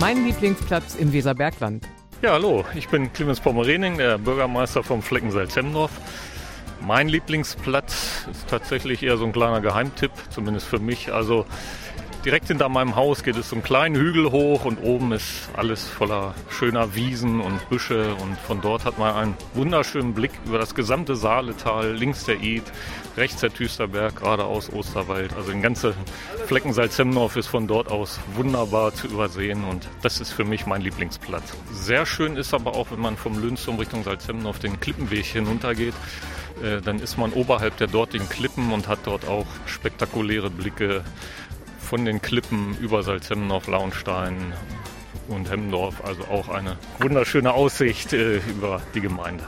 [0.00, 1.86] Mein Lieblingsplatz im Weserbergland.
[2.22, 5.90] Ja, hallo, ich bin Clemens Pommerening, der Bürgermeister vom Flecken Salzhemdorf.
[6.80, 11.12] Mein Lieblingsplatz ist tatsächlich eher so ein kleiner Geheimtipp, zumindest für mich.
[11.12, 11.44] Also
[12.24, 15.88] direkt hinter meinem Haus geht es so einen kleinen Hügel hoch und oben ist alles
[15.88, 20.74] voller schöner Wiesen und Büsche und von dort hat man einen wunderschönen Blick über das
[20.74, 22.64] gesamte Saaletal, links der Id,
[23.16, 25.34] rechts der Tüsterberg, geradeaus Osterwald.
[25.34, 25.94] Also den ganzen
[26.46, 30.82] Flecken Salzhemdorf ist von dort aus wunderbar zu übersehen und das ist für mich mein
[30.82, 31.54] Lieblingsplatz.
[31.72, 35.94] Sehr schön ist aber auch, wenn man vom Lönsturm Richtung Salzhemdorf den Klippenweg hinuntergeht
[36.62, 41.02] äh, dann ist man oberhalb der dortigen Klippen und hat dort auch spektakuläre Blicke
[41.90, 44.52] von den Klippen über Salzhemdorf, Launstein
[45.26, 46.04] und Hemmendorf.
[46.04, 49.42] Also auch eine wunderschöne Aussicht äh, über die Gemeinde.